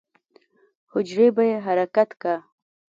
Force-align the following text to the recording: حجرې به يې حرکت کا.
حجرې 0.91 1.27
به 1.35 1.43
يې 1.49 1.57
حرکت 1.65 2.09
کا. 2.21 2.35